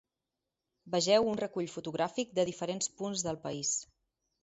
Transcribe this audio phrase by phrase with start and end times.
[0.95, 3.79] Vegeu un recull fotogràfic de diferents punts del país.